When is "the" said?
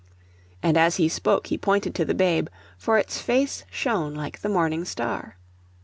2.05-2.15, 4.39-4.49